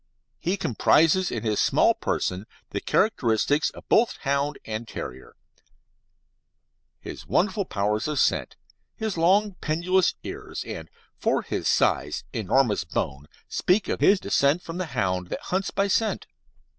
[0.39, 5.35] He comprises in his small person the characteristics of both hound and terrier
[6.99, 8.55] his wonderful powers of scent,
[8.95, 14.79] his long, pendulous ears, and, for his size, enormous bone, speak of his descent from
[14.79, 16.25] the hound that hunts by scent.